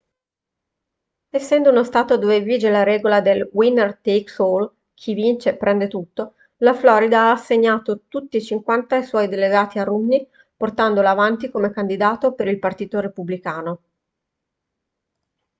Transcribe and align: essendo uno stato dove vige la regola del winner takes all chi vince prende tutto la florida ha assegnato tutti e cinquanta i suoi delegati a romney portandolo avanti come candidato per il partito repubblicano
essendo 1.29 1.69
uno 1.69 1.83
stato 1.83 2.17
dove 2.17 2.39
vige 2.39 2.71
la 2.71 2.81
regola 2.81 3.21
del 3.21 3.47
winner 3.53 3.97
takes 3.97 4.39
all 4.39 4.67
chi 4.95 5.13
vince 5.13 5.55
prende 5.57 5.87
tutto 5.87 6.33
la 6.57 6.73
florida 6.73 7.19
ha 7.19 7.31
assegnato 7.33 8.05
tutti 8.07 8.37
e 8.37 8.41
cinquanta 8.41 8.95
i 8.97 9.03
suoi 9.03 9.27
delegati 9.27 9.77
a 9.77 9.83
romney 9.83 10.27
portandolo 10.57 11.07
avanti 11.07 11.51
come 11.51 11.69
candidato 11.69 12.33
per 12.33 12.47
il 12.47 12.57
partito 12.57 12.99
repubblicano 12.99 13.81